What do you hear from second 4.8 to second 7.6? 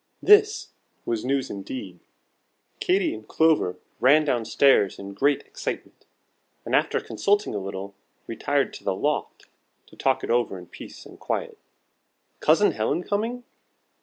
in great excitement, and after consulting a